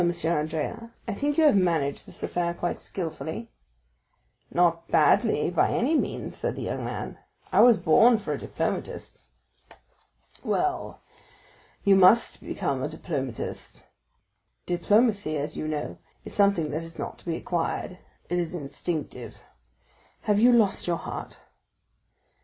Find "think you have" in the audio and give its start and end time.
1.13-1.55